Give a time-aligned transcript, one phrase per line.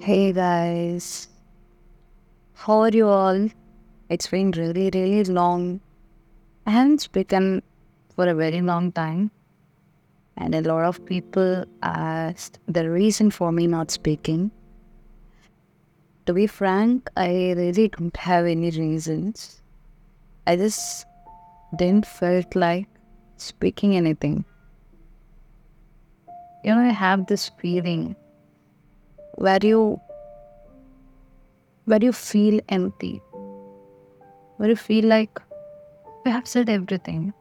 [0.00, 1.28] Hey guys,
[2.52, 3.48] how are you all?
[4.10, 5.80] It's been really, really long.
[6.66, 7.62] I haven't spoken
[8.14, 9.30] for a very long time,
[10.36, 14.50] and a lot of people asked the reason for me not speaking.
[16.26, 19.62] To be frank, I really don't have any reasons.
[20.46, 21.06] I just
[21.76, 22.88] didn't felt like
[23.38, 24.44] speaking anything.
[26.62, 28.16] You know, I have this feeling
[29.36, 30.00] where you
[31.86, 33.20] where you feel empty,
[34.56, 35.40] where you feel like
[36.26, 37.32] I have said everything.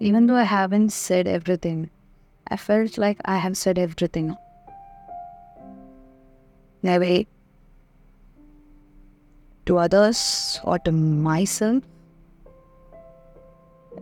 [0.00, 1.90] Even though I haven't said everything,
[2.48, 4.36] I felt like I have said everything.
[6.82, 7.26] Maybe
[9.66, 11.82] to others or to myself,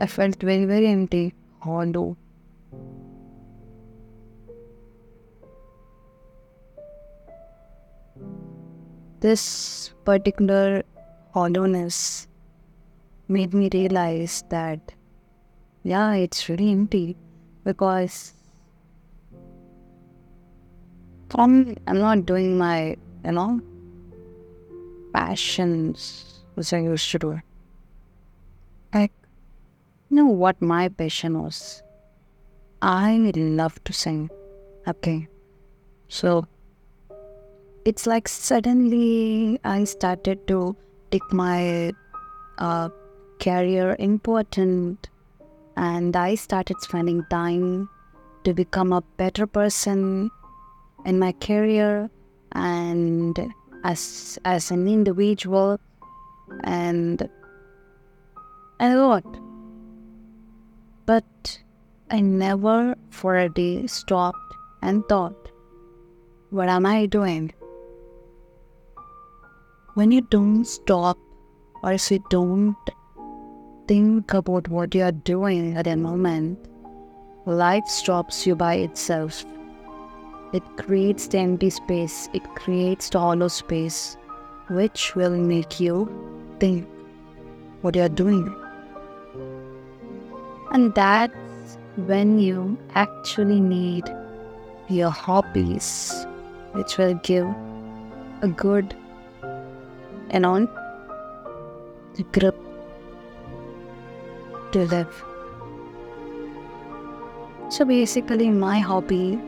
[0.00, 2.16] I felt very, very empty, hollow.
[9.26, 10.84] This particular
[11.34, 12.28] hollowness
[13.26, 14.92] made me realize that,
[15.82, 17.16] yeah, it's really empty
[17.64, 18.34] because
[21.34, 23.60] I'm, I'm not doing my, you know,
[25.12, 27.40] passions which I used to do.
[28.94, 29.12] Like,
[30.08, 31.82] you know what my passion was?
[32.80, 34.30] I love to sing.
[34.86, 35.26] Okay.
[36.06, 36.46] So
[37.86, 40.76] it's like suddenly I started to
[41.12, 41.92] take my
[42.58, 42.88] uh,
[43.38, 45.08] career important
[45.76, 47.88] and I started spending time
[48.42, 50.30] to become a better person
[51.04, 52.10] in my career
[52.52, 53.38] and
[53.84, 55.78] as as an individual
[56.64, 57.28] and
[58.80, 59.38] and a lot.
[61.06, 61.60] But
[62.10, 65.52] I never for a day stopped and thought,
[66.50, 67.52] what am I doing?
[69.96, 71.16] When you don't stop
[71.82, 72.76] or if you don't
[73.88, 76.58] think about what you are doing at a moment,
[77.46, 79.42] life stops you by itself.
[80.52, 84.18] It creates the empty space, it creates the hollow space,
[84.68, 85.96] which will make you
[86.60, 86.86] think
[87.80, 88.54] what you are doing.
[90.72, 94.04] And that's when you actually need
[94.90, 96.26] your hobbies,
[96.72, 97.46] which will give
[98.42, 98.94] a good
[100.30, 100.68] and on
[102.14, 102.56] the grip
[104.72, 105.24] to live.
[107.68, 109.38] So basically, my hobby,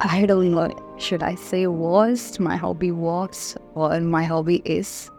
[0.00, 5.10] I don't know, should I say was my hobby was or my hobby is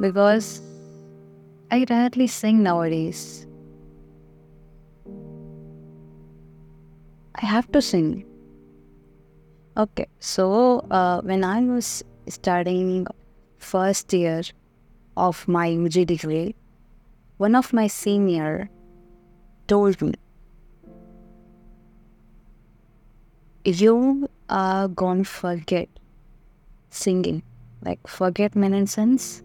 [0.00, 0.60] because
[1.70, 3.46] I rarely sing nowadays.
[7.34, 8.24] I have to sing.
[9.76, 13.06] Okay, so uh, when I was studying
[13.58, 14.40] first year
[15.18, 16.54] of my UG degree,
[17.36, 18.70] one of my senior
[19.68, 20.14] told me,
[23.64, 25.90] "You are gonna forget
[26.88, 27.42] singing,
[27.82, 28.56] like forget
[28.88, 29.42] sense.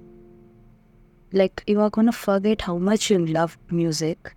[1.33, 4.33] Like you are gonna forget how much you love music,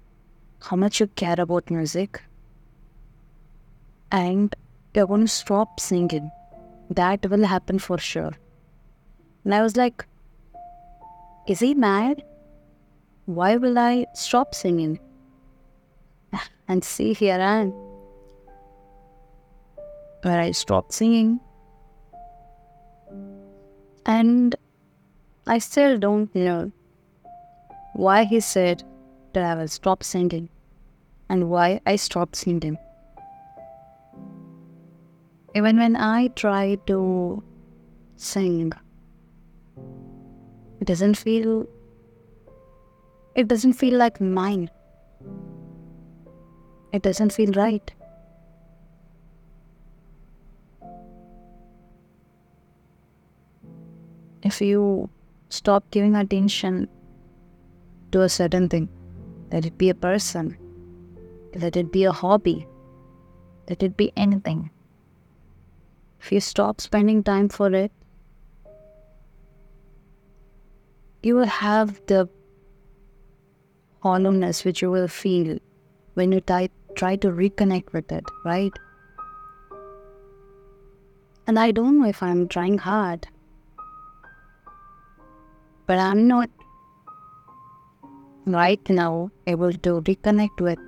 [0.60, 2.20] how much you care about music,
[4.10, 4.56] and
[4.94, 6.30] you're going to stop singing.
[6.90, 8.32] That will happen for sure.
[9.44, 10.06] And I was like,
[11.48, 12.22] Is he mad?
[13.26, 14.98] Why will I stop singing?
[16.68, 17.70] And see, here I am.
[20.22, 21.40] Where I stopped singing.
[24.06, 24.56] And
[25.46, 26.72] I still don't know
[27.94, 28.82] why he said
[29.34, 30.48] that I will stop singing
[31.28, 32.78] and why I stopped singing
[35.54, 37.42] even when I try to
[38.16, 38.72] sing,
[40.80, 41.66] it doesn't feel
[43.36, 44.68] it doesn't feel like mine.
[46.92, 47.92] It doesn't feel right.
[54.42, 55.08] If you
[55.48, 56.88] stop giving attention
[58.12, 58.88] to a certain thing,
[59.50, 60.56] let it be a person,
[61.54, 62.66] let it be a hobby,
[63.68, 64.70] let it be anything
[66.24, 67.92] if you stop spending time for it,
[71.22, 72.26] you will have the
[74.00, 75.58] hollowness which you will feel
[76.14, 78.72] when you try, try to reconnect with it, right?
[81.46, 83.28] And I don't know if I'm trying hard,
[85.86, 86.48] but I'm not
[88.46, 90.78] right now able to reconnect with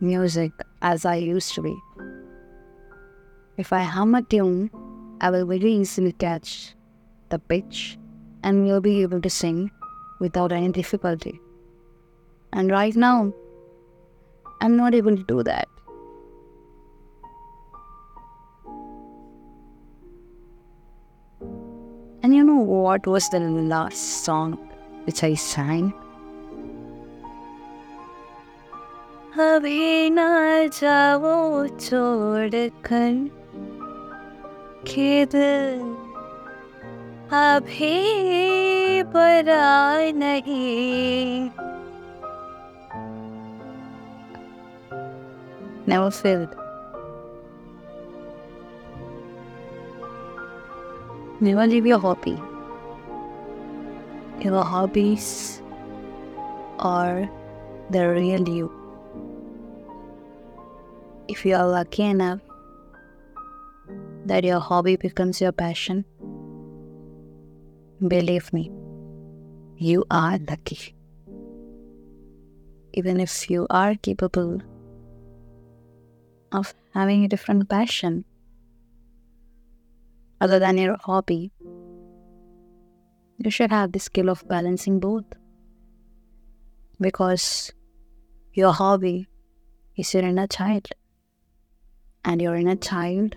[0.00, 1.74] music as I used to be.
[3.57, 4.71] If I hum a tune,
[5.21, 6.75] I will very easily catch
[7.29, 7.97] the pitch
[8.43, 9.71] and will be able to sing
[10.19, 11.39] without any difficulty.
[12.51, 13.33] And right now,
[14.61, 15.67] I'm not able to do that.
[22.23, 24.53] And you know what was the last song
[25.05, 25.93] which I sang?
[29.39, 30.29] अभी ना
[30.79, 33.36] जाओ छोड़ कर
[34.87, 35.35] खेद
[37.33, 41.51] अभी बड़ा नहीं
[45.85, 46.55] Never failed.
[51.41, 52.37] Never leave your hobby.
[54.39, 55.61] Your hobbies
[56.79, 57.29] are
[57.89, 58.71] the real you.
[61.27, 62.39] If you are lucky enough
[64.28, 66.04] that your hobby becomes your passion,
[68.06, 68.70] believe me,
[69.76, 70.94] you are lucky.
[72.92, 74.60] Even if you are capable
[76.52, 78.24] of having a different passion
[80.40, 81.50] other than your hobby,
[83.38, 85.24] you should have the skill of balancing both.
[87.00, 87.72] Because
[88.52, 89.26] your hobby
[89.96, 90.88] is your inner child,
[92.24, 93.36] and your inner child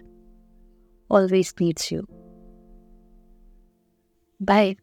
[1.12, 2.08] always needs you.
[4.40, 4.78] Bye.